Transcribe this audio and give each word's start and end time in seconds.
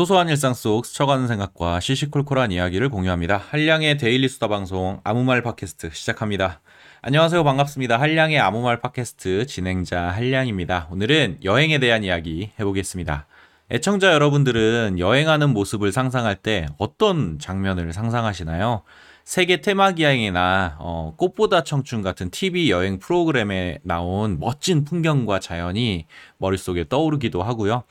소소한 0.00 0.30
일상 0.30 0.54
속 0.54 0.86
스쳐가는 0.86 1.26
생각과 1.28 1.78
시시콜콜한 1.78 2.52
이야기를 2.52 2.88
공유합니다. 2.88 3.36
한량의 3.36 3.98
데일리 3.98 4.30
수다 4.30 4.48
방송 4.48 4.98
아무 5.04 5.24
말 5.24 5.42
팟캐스트 5.42 5.90
시작합니다. 5.92 6.62
안녕하세요. 7.02 7.44
반갑습니다. 7.44 8.00
한량의 8.00 8.40
아무 8.40 8.62
말 8.62 8.80
팟캐스트 8.80 9.44
진행자 9.44 10.00
한량입니다. 10.00 10.88
오늘은 10.90 11.40
여행에 11.44 11.80
대한 11.80 12.02
이야기 12.02 12.50
해보겠습니다. 12.58 13.26
애청자 13.70 14.14
여러분들은 14.14 14.98
여행하는 14.98 15.50
모습을 15.50 15.92
상상할 15.92 16.36
때 16.36 16.64
어떤 16.78 17.38
장면을 17.38 17.92
상상하시나요? 17.92 18.84
세계 19.24 19.60
테마 19.60 19.92
기행이나 19.92 20.78
어, 20.78 21.12
꽃보다 21.18 21.62
청춘 21.62 22.00
같은 22.00 22.30
TV 22.30 22.70
여행 22.70 22.98
프로그램에 22.98 23.80
나온 23.82 24.38
멋진 24.40 24.84
풍경과 24.86 25.40
자연이 25.40 26.06
머릿속에 26.38 26.88
떠오르기도 26.88 27.42
하고요. 27.42 27.84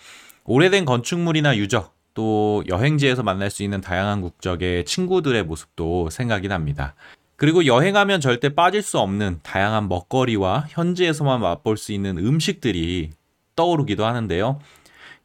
오래된 0.46 0.86
건축물이나 0.86 1.58
유적, 1.58 1.99
또 2.20 2.66
여행지에서 2.68 3.24
만날 3.24 3.50
수 3.50 3.64
있는 3.64 3.80
다양한 3.80 4.20
국적의 4.20 4.84
친구들의 4.84 5.42
모습도 5.44 6.10
생각이 6.10 6.50
납니다. 6.50 6.94
그리고 7.38 7.66
여행하면 7.66 8.20
절대 8.20 8.50
빠질 8.54 8.82
수 8.82 9.00
없는 9.00 9.40
다양한 9.42 9.88
먹거리와 9.88 10.66
현지에서만 10.68 11.40
맛볼 11.40 11.78
수 11.78 11.94
있는 11.94 12.18
음식들이 12.18 13.12
떠오르기도 13.56 14.06
하는데요. 14.06 14.60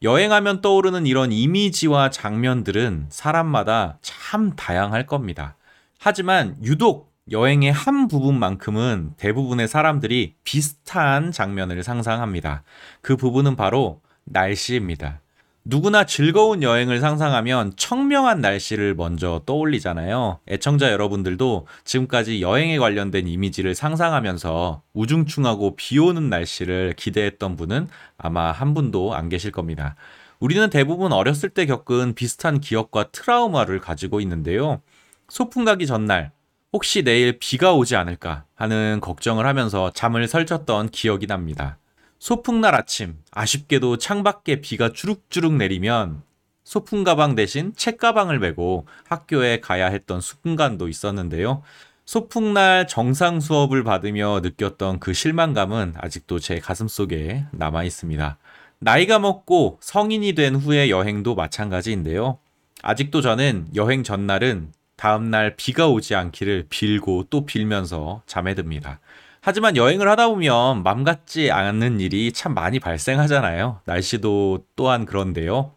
여행하면 0.03 0.61
떠오르는 0.61 1.05
이런 1.05 1.33
이미지와 1.33 2.11
장면들은 2.11 3.07
사람마다 3.09 3.97
참 4.01 4.55
다양할 4.55 5.05
겁니다. 5.05 5.57
하지만 5.99 6.55
유독 6.63 7.11
여행의 7.29 7.73
한 7.73 8.07
부분만큼은 8.07 9.15
대부분의 9.17 9.67
사람들이 9.67 10.35
비슷한 10.45 11.33
장면을 11.33 11.83
상상합니다. 11.83 12.63
그 13.01 13.17
부분은 13.17 13.57
바로 13.57 13.99
날씨입니다. 14.23 15.19
누구나 15.67 16.05
즐거운 16.05 16.61
여행을 16.61 16.99
상상하면 16.99 17.73
청명한 17.75 18.39
날씨를 18.39 18.93
먼저 18.93 19.41
떠올리잖아요. 19.47 20.39
애청자 20.47 20.91
여러분들도 20.91 21.65
지금까지 21.83 22.39
여행에 22.39 22.77
관련된 22.77 23.27
이미지를 23.27 23.73
상상하면서 23.73 24.83
우중충하고 24.93 25.75
비 25.75 25.97
오는 25.97 26.29
날씨를 26.29 26.93
기대했던 26.95 27.55
분은 27.55 27.87
아마 28.15 28.51
한 28.51 28.75
분도 28.75 29.15
안 29.15 29.27
계실 29.27 29.51
겁니다. 29.51 29.95
우리는 30.39 30.69
대부분 30.69 31.11
어렸을 31.11 31.49
때 31.49 31.65
겪은 31.65 32.13
비슷한 32.13 32.61
기억과 32.61 33.05
트라우마를 33.11 33.79
가지고 33.79 34.21
있는데요. 34.21 34.83
소풍 35.29 35.65
가기 35.65 35.87
전날, 35.87 36.31
혹시 36.73 37.01
내일 37.01 37.39
비가 37.39 37.73
오지 37.73 37.95
않을까 37.95 38.45
하는 38.53 38.99
걱정을 39.01 39.47
하면서 39.47 39.91
잠을 39.95 40.27
설쳤던 40.27 40.89
기억이 40.89 41.25
납니다. 41.25 41.79
소풍날 42.19 42.73
아침, 42.75 43.17
아쉽게도 43.31 43.97
창밖에 43.97 44.61
비가 44.61 44.91
주룩주룩 44.91 45.53
내리면 45.53 46.23
소풍 46.63 47.03
가방 47.03 47.35
대신 47.35 47.73
책 47.75 47.97
가방을 47.97 48.39
메고 48.39 48.87
학교에 49.07 49.59
가야 49.59 49.87
했던 49.87 50.19
순간도 50.19 50.87
있었는데요. 50.87 51.61
소풍날 52.05 52.87
정상 52.87 53.39
수업을 53.39 53.83
받으며 53.83 54.39
느꼈던 54.41 54.99
그 54.99 55.13
실망감은 55.13 55.95
아직도 55.97 56.39
제 56.39 56.59
가슴 56.59 56.87
속에 56.87 57.45
남아 57.51 57.83
있습니다. 57.83 58.37
나이가 58.79 59.19
먹고 59.19 59.77
성인이 59.81 60.33
된 60.33 60.55
후의 60.55 60.89
여행도 60.89 61.35
마찬가지인데요. 61.35 62.39
아직도 62.81 63.21
저는 63.21 63.67
여행 63.75 64.03
전날은 64.03 64.71
다음날 64.95 65.55
비가 65.55 65.87
오지 65.87 66.15
않기를 66.15 66.67
빌고 66.69 67.25
또 67.29 67.45
빌면서 67.45 68.21
잠에 68.27 68.53
듭니다. 68.55 68.99
하지만 69.47 69.77
여행을 69.77 70.09
하다 70.09 70.29
보면 70.29 70.81
맘 70.81 71.03
같지 71.03 71.51
않은 71.51 71.99
일이 71.99 72.31
참 72.31 72.55
많이 72.55 72.79
발생하잖아요. 72.79 73.79
날씨도 73.85 74.65
또한 74.75 75.05
그런데요. 75.05 75.75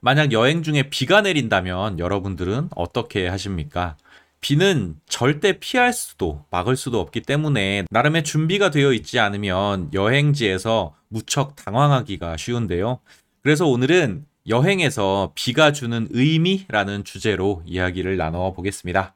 만약 0.00 0.32
여행 0.32 0.62
중에 0.62 0.88
비가 0.88 1.20
내린다면 1.20 1.98
여러분들은 1.98 2.70
어떻게 2.74 3.28
하십니까? 3.28 3.98
비는 4.40 4.94
절대 5.10 5.58
피할 5.58 5.92
수도 5.92 6.46
막을 6.50 6.74
수도 6.74 6.98
없기 6.98 7.20
때문에 7.20 7.84
나름의 7.90 8.24
준비가 8.24 8.70
되어 8.70 8.94
있지 8.94 9.18
않으면 9.18 9.90
여행지에서 9.92 10.94
무척 11.08 11.54
당황하기가 11.54 12.38
쉬운데요. 12.38 13.00
그래서 13.42 13.66
오늘은 13.66 14.24
여행에서 14.48 15.32
비가 15.34 15.72
주는 15.72 16.08
의미라는 16.12 17.04
주제로 17.04 17.62
이야기를 17.66 18.16
나눠 18.16 18.54
보겠습니다. 18.54 19.15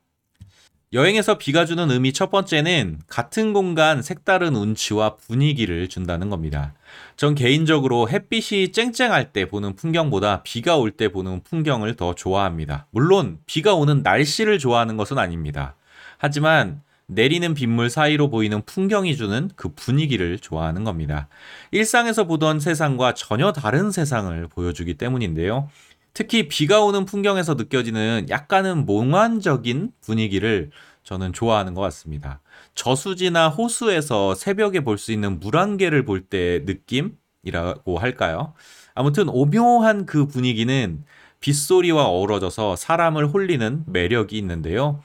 여행에서 0.92 1.38
비가 1.38 1.66
주는 1.66 1.88
의미 1.88 2.12
첫 2.12 2.32
번째는 2.32 2.98
같은 3.06 3.52
공간 3.52 4.02
색다른 4.02 4.56
운치와 4.56 5.14
분위기를 5.14 5.88
준다는 5.88 6.30
겁니다. 6.30 6.74
전 7.16 7.36
개인적으로 7.36 8.08
햇빛이 8.08 8.72
쨍쨍할 8.72 9.32
때 9.32 9.44
보는 9.48 9.76
풍경보다 9.76 10.42
비가 10.42 10.76
올 10.76 10.90
때 10.90 11.06
보는 11.06 11.42
풍경을 11.44 11.94
더 11.94 12.16
좋아합니다. 12.16 12.88
물론 12.90 13.38
비가 13.46 13.74
오는 13.74 14.02
날씨를 14.02 14.58
좋아하는 14.58 14.96
것은 14.96 15.16
아닙니다. 15.16 15.76
하지만 16.18 16.82
내리는 17.06 17.54
빗물 17.54 17.88
사이로 17.88 18.28
보이는 18.28 18.60
풍경이 18.62 19.16
주는 19.16 19.48
그 19.54 19.68
분위기를 19.68 20.40
좋아하는 20.40 20.82
겁니다. 20.82 21.28
일상에서 21.70 22.24
보던 22.24 22.58
세상과 22.58 23.14
전혀 23.14 23.52
다른 23.52 23.92
세상을 23.92 24.48
보여주기 24.48 24.94
때문인데요. 24.94 25.68
특히 26.12 26.48
비가 26.48 26.82
오는 26.82 27.04
풍경에서 27.04 27.54
느껴지는 27.54 28.26
약간은 28.28 28.86
몽환적인 28.86 29.92
분위기를 30.00 30.70
저는 31.04 31.32
좋아하는 31.32 31.74
것 31.74 31.80
같습니다. 31.82 32.40
저수지나 32.74 33.48
호수에서 33.48 34.34
새벽에 34.34 34.80
볼 34.80 34.98
수 34.98 35.12
있는 35.12 35.40
물안개를 35.40 36.04
볼 36.04 36.22
때 36.28 36.62
느낌이라고 36.64 37.98
할까요? 37.98 38.54
아무튼 38.94 39.28
오묘한 39.28 40.06
그 40.06 40.26
분위기는 40.26 41.02
빗소리와 41.40 42.04
어우러져서 42.04 42.76
사람을 42.76 43.28
홀리는 43.28 43.84
매력이 43.86 44.36
있는데요. 44.38 45.02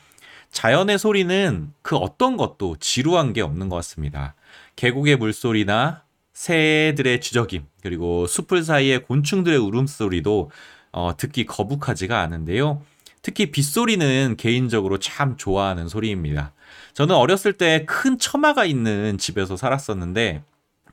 자연의 0.51 0.99
소리는 0.99 1.71
그 1.81 1.95
어떤 1.95 2.35
것도 2.37 2.77
지루한 2.79 3.33
게 3.33 3.41
없는 3.41 3.69
것 3.69 3.75
같습니다. 3.77 4.35
계곡의 4.75 5.17
물소리나 5.17 6.03
새들의 6.33 7.21
주저김, 7.21 7.65
그리고 7.81 8.27
숲을 8.27 8.63
사이의 8.63 9.03
곤충들의 9.03 9.57
울음소리도 9.57 10.51
어, 10.95 11.11
듣기 11.17 11.45
거북하지가 11.45 12.21
않은데요. 12.21 12.81
특히 13.21 13.51
빗소리는 13.51 14.35
개인적으로 14.37 14.97
참 14.97 15.35
좋아하는 15.35 15.89
소리입니다. 15.89 16.53
저는 16.93 17.13
어렸을 17.15 17.51
때 17.51 17.85
큰 17.85 18.17
처마가 18.17 18.63
있는 18.63 19.17
집에서 19.17 19.57
살았었는데 19.57 20.41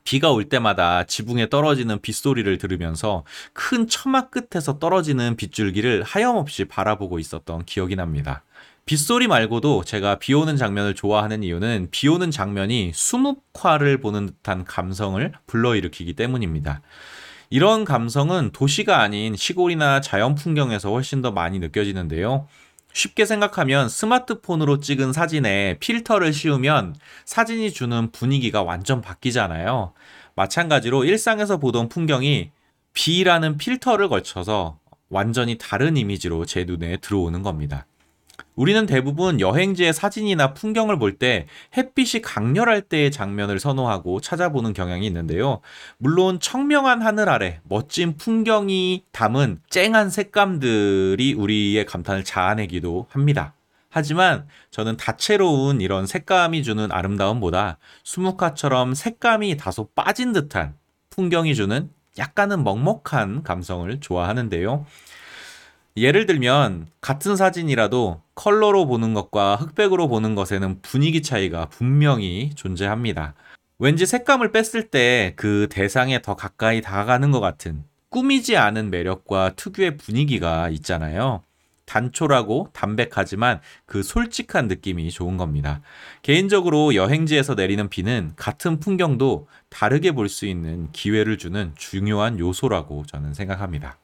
비가 0.03 0.31
올 0.31 0.49
때마다 0.49 1.05
지붕에 1.05 1.47
떨어지는 1.47 2.01
빗소리를 2.01 2.57
들으면서 2.57 3.23
큰 3.53 3.87
처마 3.87 4.29
끝에서 4.29 4.77
떨어지는 4.77 5.37
빗줄기를 5.37 6.03
하염없이 6.03 6.65
바라보고 6.65 7.17
있었던 7.19 7.63
기억이 7.63 7.95
납니다. 7.95 8.43
빗소리 8.85 9.27
말고도 9.27 9.85
제가 9.85 10.19
비 10.19 10.33
오는 10.33 10.57
장면을 10.57 10.95
좋아하는 10.95 11.43
이유는 11.43 11.87
비 11.91 12.09
오는 12.09 12.29
장면이 12.29 12.91
수묵화를 12.93 13.99
보는 13.99 14.25
듯한 14.25 14.65
감성을 14.65 15.31
불러일으키기 15.47 16.15
때문입니다. 16.15 16.81
이런 17.53 17.85
감성은 17.85 18.49
도시가 18.51 18.99
아닌 18.99 19.35
시골이나 19.35 20.01
자연 20.01 20.33
풍경에서 20.33 20.89
훨씬 20.89 21.21
더 21.21 21.29
많이 21.29 21.59
느껴지는데요. 21.59 22.47
쉽게 22.93 23.27
생각하면 23.27 23.89
스마트폰으로 23.89 24.79
찍은 24.79 25.13
사진에 25.13 25.77
필터를 25.79 26.33
씌우면 26.33 26.95
사진이 27.25 27.71
주는 27.71 28.11
분위기가 28.11 28.63
완전 28.63 29.01
바뀌잖아요. 29.01 29.93
마찬가지로 30.33 31.05
일상에서 31.05 31.57
보던 31.57 31.89
풍경이 31.89 32.49
비라는 32.93 33.59
필터를 33.59 34.09
걸쳐서 34.09 34.79
완전히 35.09 35.59
다른 35.59 35.95
이미지로 35.95 36.47
제 36.47 36.63
눈에 36.63 36.97
들어오는 36.97 37.43
겁니다. 37.43 37.85
우리는 38.55 38.85
대부분 38.85 39.39
여행지의 39.39 39.93
사진이나 39.93 40.53
풍경을 40.53 40.99
볼 40.99 41.13
때 41.17 41.45
햇빛이 41.77 42.23
강렬할 42.23 42.81
때의 42.81 43.11
장면을 43.11 43.59
선호하고 43.59 44.19
찾아보는 44.19 44.73
경향이 44.73 45.05
있는데요. 45.07 45.61
물론 45.97 46.39
청명한 46.39 47.03
하늘 47.03 47.29
아래 47.29 47.59
멋진 47.63 48.17
풍경이 48.17 49.03
담은 49.11 49.61
쨍한 49.69 50.09
색감들이 50.09 51.33
우리의 51.33 51.85
감탄을 51.85 52.23
자아내기도 52.23 53.07
합니다. 53.11 53.53
하지만 53.89 54.47
저는 54.71 54.97
다채로운 54.97 55.79
이런 55.79 56.07
색감이 56.07 56.63
주는 56.63 56.91
아름다움보다 56.91 57.77
수묵화처럼 58.03 58.95
색감이 58.95 59.57
다소 59.57 59.89
빠진 59.93 60.33
듯한 60.33 60.73
풍경이 61.11 61.53
주는 61.53 61.91
약간은 62.17 62.63
먹먹한 62.63 63.43
감성을 63.43 63.99
좋아하는데요. 63.99 64.85
예를 65.95 66.25
들면 66.25 66.87
같은 67.01 67.35
사진이라도 67.35 68.21
컬러로 68.35 68.87
보는 68.87 69.13
것과 69.13 69.55
흑백으로 69.57 70.07
보는 70.07 70.33
것에는 70.35 70.81
분위기 70.81 71.21
차이가 71.21 71.67
분명히 71.67 72.51
존재합니다. 72.55 73.35
왠지 73.77 74.05
색감을 74.05 74.51
뺐을 74.51 74.89
때 74.89 75.33
그 75.35 75.67
대상에 75.69 76.21
더 76.21 76.35
가까이 76.35 76.81
다가가는 76.81 77.31
것 77.31 77.39
같은 77.39 77.83
꾸미지 78.09 78.57
않은 78.57 78.89
매력과 78.91 79.53
특유의 79.55 79.97
분위기가 79.97 80.69
있잖아요. 80.69 81.43
단촐하고 81.85 82.69
담백하지만 82.73 83.59
그 83.85 84.03
솔직한 84.03 84.67
느낌이 84.67 85.11
좋은 85.11 85.37
겁니다. 85.37 85.81
개인적으로 86.21 86.95
여행지에서 86.95 87.55
내리는 87.55 87.87
비는 87.89 88.33
같은 88.35 88.79
풍경도 88.79 89.47
다르게 89.69 90.11
볼 90.11 90.29
수 90.29 90.45
있는 90.47 90.91
기회를 90.91 91.37
주는 91.37 91.73
중요한 91.75 92.39
요소라고 92.39 93.05
저는 93.05 93.33
생각합니다. 93.33 93.97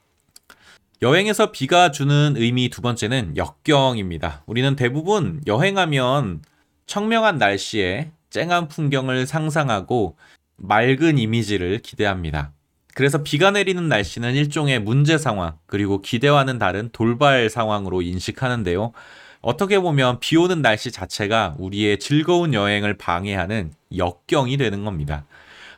여행에서 1.02 1.54
비가 1.54 1.92
주는 1.92 2.34
의미 2.36 2.68
두 2.68 2.82
번째는 2.82 3.38
역경입니다. 3.38 4.44
우리는 4.46 4.76
대부분 4.76 5.42
여행하면 5.48 6.42
청명한 6.88 7.38
날씨에 7.38 8.12
쨍한 8.30 8.68
풍경을 8.68 9.26
상상하고 9.26 10.18
맑은 10.58 11.18
이미지를 11.18 11.80
기대합니다. 11.80 12.52
그래서 12.96 13.24
비가 13.24 13.50
내리는 13.52 13.88
날씨는 13.88 14.36
일종의 14.36 14.80
문제 14.82 15.18
상황, 15.18 15.58
그리고 15.68 16.02
기대와는 16.02 16.60
다른 16.60 16.90
돌발 16.92 17.50
상황으로 17.50 18.02
인식하는데요. 18.02 18.92
어떻게 19.40 19.80
보면 19.80 20.20
비 20.20 20.36
오는 20.36 20.62
날씨 20.62 20.92
자체가 20.92 21.56
우리의 21.60 22.00
즐거운 22.00 22.54
여행을 22.54 22.98
방해하는 22.98 23.72
역경이 23.96 24.58
되는 24.58 24.84
겁니다. 24.84 25.24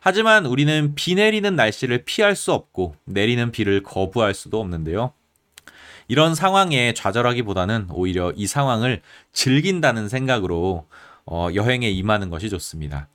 하지만 0.03 0.47
우리는 0.47 0.95
비 0.95 1.13
내리는 1.13 1.55
날씨를 1.55 2.05
피할 2.05 2.35
수 2.35 2.53
없고 2.53 2.95
내리는 3.05 3.51
비를 3.51 3.83
거부할 3.83 4.33
수도 4.33 4.59
없는데요. 4.59 5.13
이런 6.07 6.33
상황에 6.33 6.93
좌절하기보다는 6.93 7.89
오히려 7.91 8.33
이 8.35 8.47
상황을 8.47 9.03
즐긴다는 9.31 10.09
생각으로 10.09 10.87
어, 11.27 11.49
여행에 11.53 11.87
임하는 11.91 12.31
것이 12.31 12.49
좋습니다. 12.49 13.09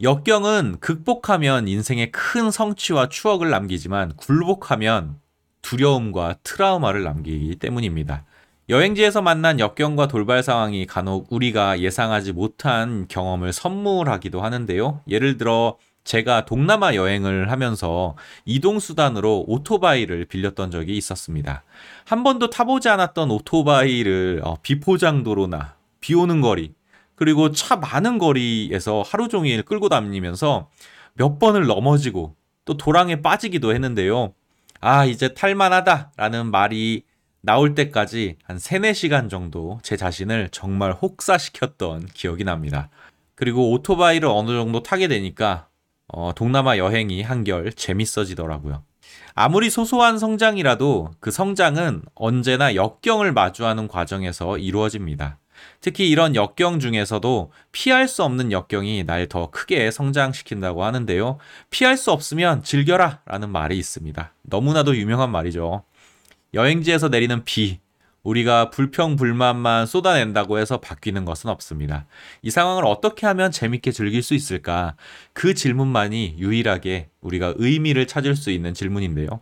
역경은 0.00 0.76
극복하면 0.78 1.66
인생에 1.66 2.12
큰 2.12 2.52
성취와 2.52 3.08
추억을 3.08 3.50
남기지만 3.50 4.14
굴복하면 4.16 5.16
두려움과 5.60 6.36
트라우마를 6.44 7.02
남기기 7.02 7.56
때문입니다. 7.56 8.24
여행지에서 8.68 9.22
만난 9.22 9.58
역경과 9.58 10.06
돌발 10.06 10.44
상황이 10.44 10.86
간혹 10.86 11.32
우리가 11.32 11.80
예상하지 11.80 12.32
못한 12.32 13.06
경험을 13.08 13.52
선물하기도 13.52 14.40
하는데요. 14.40 15.00
예를 15.08 15.36
들어 15.36 15.78
제가 16.04 16.44
동남아 16.44 16.94
여행을 16.94 17.50
하면서 17.50 18.16
이동수단으로 18.44 19.44
오토바이를 19.46 20.24
빌렸던 20.26 20.70
적이 20.70 20.96
있었습니다. 20.96 21.62
한 22.04 22.24
번도 22.24 22.50
타보지 22.50 22.88
않았던 22.88 23.30
오토바이를 23.30 24.40
어, 24.44 24.56
비포장도로나 24.62 25.76
비 26.00 26.14
오는 26.14 26.40
거리, 26.40 26.74
그리고 27.14 27.52
차 27.52 27.76
많은 27.76 28.18
거리에서 28.18 29.02
하루 29.06 29.28
종일 29.28 29.62
끌고 29.62 29.88
다니면서 29.88 30.68
몇 31.14 31.38
번을 31.38 31.66
넘어지고 31.66 32.34
또 32.64 32.76
도랑에 32.76 33.22
빠지기도 33.22 33.72
했는데요. 33.72 34.34
아, 34.80 35.04
이제 35.04 35.32
탈만하다 35.32 36.12
라는 36.16 36.50
말이 36.50 37.04
나올 37.40 37.74
때까지 37.74 38.36
한 38.44 38.58
3, 38.58 38.82
4시간 38.82 39.30
정도 39.30 39.78
제 39.82 39.96
자신을 39.96 40.48
정말 40.50 40.92
혹사시켰던 40.92 42.06
기억이 42.06 42.44
납니다. 42.44 42.88
그리고 43.34 43.70
오토바이를 43.72 44.28
어느 44.28 44.50
정도 44.50 44.82
타게 44.82 45.08
되니까 45.08 45.68
어, 46.12 46.32
동남아 46.34 46.78
여행이 46.78 47.22
한결 47.22 47.72
재밌어지더라고요. 47.72 48.82
아무리 49.34 49.70
소소한 49.70 50.18
성장이라도 50.18 51.12
그 51.20 51.30
성장은 51.30 52.02
언제나 52.14 52.74
역경을 52.74 53.32
마주하는 53.32 53.88
과정에서 53.88 54.58
이루어집니다. 54.58 55.38
특히 55.80 56.10
이런 56.10 56.34
역경 56.34 56.80
중에서도 56.80 57.52
피할 57.72 58.08
수 58.08 58.24
없는 58.24 58.52
역경이 58.52 59.04
날 59.04 59.26
더 59.28 59.50
크게 59.50 59.90
성장시킨다고 59.90 60.84
하는데요. 60.84 61.38
피할 61.70 61.96
수 61.96 62.10
없으면 62.10 62.62
즐겨라 62.62 63.20
라는 63.24 63.50
말이 63.50 63.78
있습니다. 63.78 64.34
너무나도 64.42 64.96
유명한 64.96 65.30
말이죠. 65.30 65.84
여행지에서 66.52 67.08
내리는 67.08 67.44
비, 67.44 67.78
우리가 68.22 68.70
불평 68.70 69.16
불만만 69.16 69.86
쏟아낸다고 69.86 70.58
해서 70.58 70.80
바뀌는 70.80 71.24
것은 71.24 71.50
없습니다. 71.50 72.06
이 72.42 72.50
상황을 72.50 72.84
어떻게 72.86 73.26
하면 73.26 73.50
재밌게 73.50 73.90
즐길 73.90 74.22
수 74.22 74.34
있을까? 74.34 74.94
그 75.32 75.54
질문만이 75.54 76.36
유일하게 76.38 77.10
우리가 77.20 77.54
의미를 77.56 78.06
찾을 78.06 78.36
수 78.36 78.50
있는 78.50 78.74
질문인데요. 78.74 79.40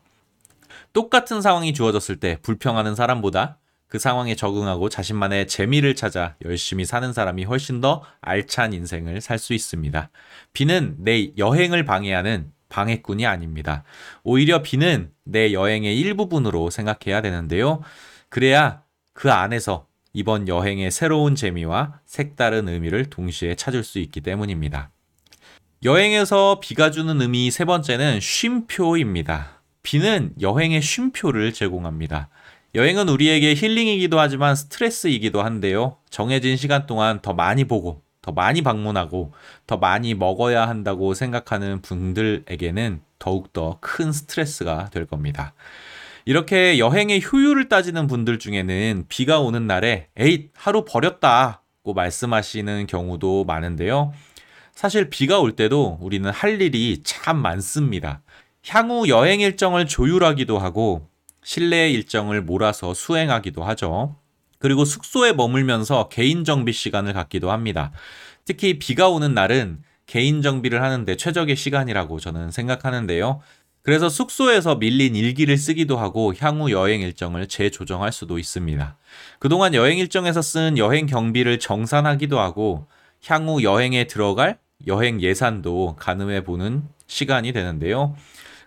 똑같은 0.93 1.43
상황이 1.43 1.73
주어졌을 1.73 2.17
때 2.17 2.39
불평하는 2.43 2.95
사람보다 2.95 3.59
그 3.87 3.99
상황에 3.99 4.35
적응하고 4.35 4.89
자신만의 4.89 5.49
재미를 5.49 5.95
찾아 5.95 6.37
열심히 6.45 6.85
사는 6.85 7.13
사람이 7.13 7.45
훨씬 7.45 7.81
더 7.81 8.03
알찬 8.21 8.73
인생을 8.73 9.21
살 9.21 9.39
수 9.39 9.53
있습니다. 9.53 10.11
비는 10.53 10.97
내 10.99 11.33
여행을 11.37 11.85
방해하는 11.85 12.53
방해꾼이 12.69 13.27
아닙니다. 13.27 13.83
오히려 14.23 14.63
비는 14.63 15.11
내 15.25 15.53
여행의 15.53 15.99
일부분으로 15.99 16.71
생각해야 16.71 17.21
되는데요. 17.21 17.83
그래야 18.31 18.85
그 19.13 19.31
안에서 19.31 19.87
이번 20.13 20.49
여행의 20.49 20.91
새로운 20.93 21.35
재미와 21.35 22.01
색다른 22.07 22.69
의미를 22.69 23.11
동시에 23.11 23.57
찾을 23.57 23.85
수 23.85 23.99
있기 23.99 24.21
때문입니다. 24.21 24.91
여행에서 25.83 26.61
비가 26.61 26.91
주는 26.91 27.21
의미 27.21 27.51
세 27.51 27.65
번째는 27.65 28.21
쉼표입니다. 28.21 29.63
비는 29.83 30.35
여행의 30.41 30.81
쉼표를 30.81 31.53
제공합니다. 31.53 32.29
여행은 32.77 33.09
우리에게 33.09 33.55
힐링이기도 33.55 34.21
하지만 34.21 34.55
스트레스이기도 34.55 35.43
한데요. 35.43 35.97
정해진 36.09 36.57
시간 36.57 36.87
동안 36.87 37.21
더 37.21 37.33
많이 37.33 37.65
보고, 37.65 38.03
더 38.23 38.31
많이 38.31 38.63
방문하고, 38.63 39.33
더 39.67 39.77
많이 39.77 40.15
먹어야 40.15 40.69
한다고 40.69 41.15
생각하는 41.15 41.83
분들에게는 41.83 43.01
더욱더 43.19 43.79
큰 43.81 44.13
스트레스가 44.13 44.91
될 44.91 45.07
겁니다. 45.07 45.53
이렇게 46.31 46.79
여행의 46.79 47.25
효율을 47.25 47.69
따지는 47.69 48.07
분들 48.07 48.39
중에는 48.39 49.07
비가 49.09 49.41
오는 49.41 49.67
날에 49.67 50.07
에잇, 50.17 50.53
하루 50.55 50.85
버렸다고 50.85 51.93
말씀하시는 51.93 52.87
경우도 52.87 53.43
많은데요. 53.47 54.13
사실 54.73 55.11
비가 55.11 55.41
올 55.41 55.57
때도 55.57 55.99
우리는 56.01 56.31
할 56.31 56.63
일이 56.63 57.01
참 57.03 57.37
많습니다. 57.39 58.23
향후 58.69 59.09
여행 59.09 59.41
일정을 59.41 59.89
조율하기도 59.89 60.57
하고 60.57 61.09
실내 61.43 61.91
일정을 61.91 62.43
몰아서 62.43 62.95
수행하기도 62.95 63.65
하죠. 63.65 64.15
그리고 64.61 64.85
숙소에 64.85 65.33
머물면서 65.33 66.11
개인 66.11 66.45
정비 66.45 66.73
시간을 66.73 67.13
갖기도 67.13 67.51
합니다. 67.51 67.91
특히 68.45 68.79
비가 68.79 69.09
오는 69.09 69.35
날은 69.35 69.83
개인 70.07 70.43
정비를 70.43 70.81
하는데 70.81 71.17
최적의 71.17 71.57
시간이라고 71.57 72.21
저는 72.21 72.53
생각하는데요. 72.53 73.41
그래서 73.83 74.09
숙소에서 74.09 74.77
밀린 74.77 75.17
일기를 75.17 75.57
쓰기도 75.57 75.97
하고 75.97 76.35
향후 76.39 76.71
여행 76.71 77.01
일정을 77.01 77.47
재조정할 77.47 78.13
수도 78.13 78.39
있습니다. 78.39 78.97
그동안 79.39 79.75
여행 79.75 79.99
일정에서 79.99 80.43
쓴 80.43 80.77
여행 80.77 81.07
경비를 81.07 81.59
정산하기도 81.59 82.39
하고 82.39 82.87
향후 83.27 83.63
여행에 83.63 84.07
들어갈 84.07 84.59
여행 84.87 85.21
예산도 85.21 85.97
가늠해 85.99 86.45
보는 86.45 86.85
시간이 87.07 87.53
되는데요. 87.53 88.15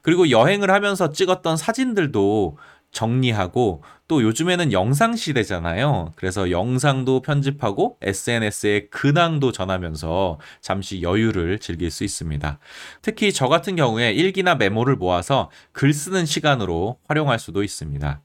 그리고 0.02 0.30
여행을 0.30 0.70
하면서 0.70 1.12
찍었던 1.12 1.58
사진들도 1.58 2.58
정리하고 2.94 3.84
또 4.08 4.24
요즘에는 4.24 4.72
영상 4.72 5.16
시대잖아요. 5.16 6.14
그래서 6.16 6.52
영상도 6.52 7.22
편집하고 7.22 7.98
SNS에 8.02 8.88
근황도 8.90 9.52
전하면서 9.52 10.40
잠시 10.62 11.02
여유를 11.02 11.60
즐길 11.60 11.92
수 11.92 12.04
있습니다. 12.04 12.60
특히 13.02 13.34
저 13.34 13.48
같은 13.48 13.76
경우에 13.76 14.14
일기나 14.14 14.56
메모를 14.56 14.96
모아서 14.96 15.50
글 15.72 15.94
쓰는 15.94 16.26
시간으로 16.26 17.00
활용할 17.08 17.40
수도 17.40 17.64
있습니다. 17.64 18.22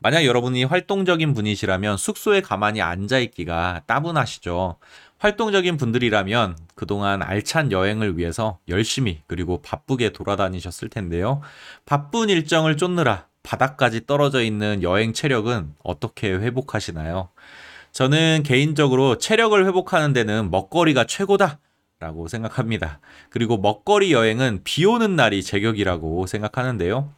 만약 0.00 0.24
여러분이 0.24 0.64
활동적인 0.64 1.34
분이시라면 1.34 1.96
숙소에 1.96 2.40
가만히 2.40 2.80
앉아 2.80 3.18
있기가 3.18 3.82
따분하시죠. 3.86 4.76
활동적인 5.18 5.76
분들이라면 5.76 6.56
그동안 6.76 7.22
알찬 7.22 7.72
여행을 7.72 8.16
위해서 8.16 8.58
열심히 8.68 9.22
그리고 9.26 9.60
바쁘게 9.62 10.10
돌아다니셨을 10.10 10.88
텐데요. 10.88 11.40
바쁜 11.84 12.28
일정을 12.28 12.76
쫓느라 12.76 13.26
바닥까지 13.48 14.04
떨어져 14.06 14.42
있는 14.42 14.82
여행 14.82 15.14
체력은 15.14 15.74
어떻게 15.82 16.30
회복하시나요? 16.30 17.30
저는 17.92 18.42
개인적으로 18.44 19.16
체력을 19.16 19.64
회복하는 19.66 20.12
데는 20.12 20.50
먹거리가 20.50 21.04
최고다. 21.04 21.58
라고 21.98 22.28
생각합니다. 22.28 23.00
그리고 23.30 23.56
먹거리 23.56 24.12
여행은 24.12 24.60
비 24.64 24.84
오는 24.84 25.16
날이 25.16 25.42
제격이라고 25.42 26.26
생각하는데요. 26.26 27.10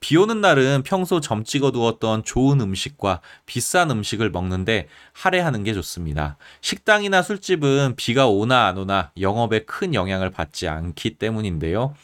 비 0.00 0.16
오는 0.16 0.40
날은 0.40 0.82
평소 0.84 1.20
점 1.20 1.44
찍어 1.44 1.70
두었던 1.70 2.24
좋은 2.24 2.60
음식과 2.60 3.20
비싼 3.46 3.90
음식을 3.90 4.30
먹는데 4.30 4.88
할애하는 5.12 5.62
게 5.62 5.72
좋습니다. 5.72 6.36
식당이나 6.62 7.22
술집은 7.22 7.94
비가 7.96 8.26
오나 8.26 8.66
안 8.66 8.76
오나 8.76 9.12
영업에 9.20 9.60
큰 9.60 9.94
영향을 9.94 10.30
받지 10.30 10.66
않기 10.66 11.16
때문인데요. 11.16 11.94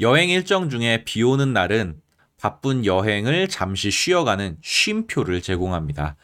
여행 0.00 0.28
일정 0.28 0.68
중에 0.68 1.04
비 1.04 1.22
오는 1.22 1.54
날은 1.54 2.00
바쁜 2.40 2.84
여행을 2.84 3.48
잠시 3.48 3.90
쉬어가는 3.90 4.58
쉼표를 4.62 5.42
제공합니다. 5.42 6.16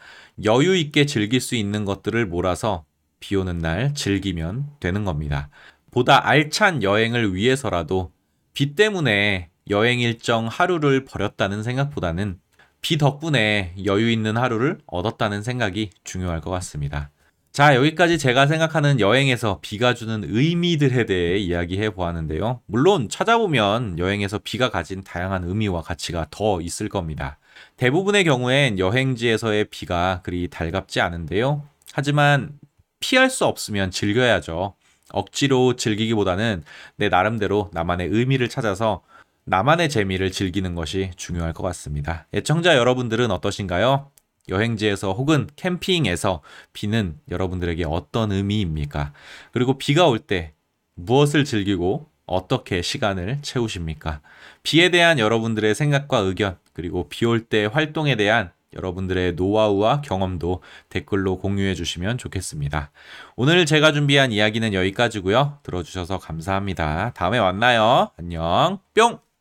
여유 0.43 0.75
있게 0.75 1.05
즐길 1.05 1.41
수 1.41 1.55
있는 1.55 1.85
것들을 1.85 2.25
몰아서 2.27 2.85
비 3.19 3.35
오는 3.35 3.57
날 3.57 3.93
즐기면 3.93 4.67
되는 4.79 5.05
겁니다. 5.05 5.49
보다 5.91 6.27
알찬 6.27 6.83
여행을 6.83 7.33
위해서라도 7.35 8.11
비 8.53 8.75
때문에 8.75 9.49
여행 9.69 9.99
일정 9.99 10.47
하루를 10.47 11.05
버렸다는 11.05 11.63
생각보다는 11.63 12.39
비 12.81 12.97
덕분에 12.97 13.73
여유 13.85 14.11
있는 14.11 14.35
하루를 14.35 14.79
얻었다는 14.85 15.41
생각이 15.41 15.91
중요할 16.03 16.41
것 16.41 16.51
같습니다. 16.51 17.11
자, 17.53 17.75
여기까지 17.75 18.17
제가 18.17 18.47
생각하는 18.47 18.99
여행에서 18.99 19.59
비가 19.61 19.93
주는 19.93 20.23
의미들에 20.25 21.05
대해 21.05 21.37
이야기해 21.37 21.91
보았는데요. 21.91 22.61
물론 22.65 23.09
찾아보면 23.09 23.99
여행에서 23.99 24.39
비가 24.39 24.71
가진 24.71 25.03
다양한 25.03 25.43
의미와 25.43 25.83
가치가 25.83 26.25
더 26.31 26.61
있을 26.61 26.89
겁니다. 26.89 27.37
대부분의 27.77 28.23
경우엔 28.23 28.79
여행지에서의 28.79 29.65
비가 29.65 30.21
그리 30.23 30.47
달갑지 30.47 30.99
않은데요. 30.99 31.61
하지만 31.91 32.57
피할 32.99 33.29
수 33.29 33.45
없으면 33.45 33.91
즐겨야죠. 33.91 34.73
억지로 35.11 35.75
즐기기보다는 35.75 36.63
내 36.95 37.07
나름대로 37.07 37.69
나만의 37.71 38.07
의미를 38.07 38.49
찾아서 38.49 39.03
나만의 39.45 39.89
재미를 39.89 40.31
즐기는 40.31 40.73
것이 40.73 41.11
중요할 41.17 41.53
것 41.53 41.61
같습니다. 41.61 42.25
애청자 42.33 42.77
여러분들은 42.77 43.29
어떠신가요? 43.29 44.09
여행지에서 44.49 45.13
혹은 45.13 45.47
캠핑에서 45.55 46.41
비는 46.73 47.17
여러분들에게 47.29 47.85
어떤 47.85 48.31
의미입니까? 48.31 49.13
그리고 49.51 49.77
비가 49.77 50.07
올 50.07 50.19
때 50.19 50.53
무엇을 50.95 51.43
즐기고 51.45 52.09
어떻게 52.25 52.81
시간을 52.81 53.39
채우십니까? 53.41 54.21
비에 54.63 54.89
대한 54.89 55.19
여러분들의 55.19 55.73
생각과 55.75 56.19
의견, 56.19 56.57
그리고 56.73 57.07
비 57.09 57.25
올 57.25 57.45
때 57.45 57.65
활동에 57.65 58.15
대한 58.15 58.51
여러분들의 58.75 59.33
노하우와 59.33 60.01
경험도 60.01 60.61
댓글로 60.89 61.37
공유해 61.37 61.75
주시면 61.75 62.17
좋겠습니다. 62.17 62.91
오늘 63.35 63.65
제가 63.67 63.91
준비한 63.91 64.31
이야기는 64.31 64.73
여기까지고요. 64.73 65.59
들어주셔서 65.63 66.17
감사합니다. 66.19 67.11
다음에 67.13 67.39
만나요. 67.39 68.09
안녕. 68.17 68.79
뿅! 68.95 69.32